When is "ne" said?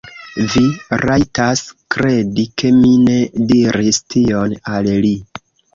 3.05-3.21